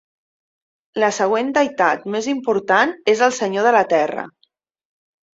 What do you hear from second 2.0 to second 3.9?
més important és el Senyor de la